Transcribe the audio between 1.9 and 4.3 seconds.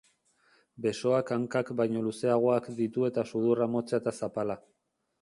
luzeagoak ditu eta sudurra motza eta